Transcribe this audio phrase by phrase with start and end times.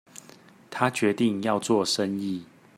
[0.71, 2.43] 他決定要做生意